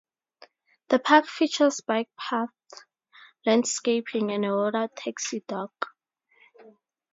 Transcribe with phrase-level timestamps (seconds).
[0.89, 2.49] The park features bike paths,
[3.45, 5.89] landscaping and a Water Taxi dock.